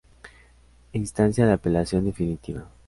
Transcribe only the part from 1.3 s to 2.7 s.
de apelación definitiva.